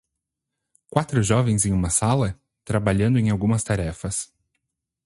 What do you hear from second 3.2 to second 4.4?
algumas tarefas.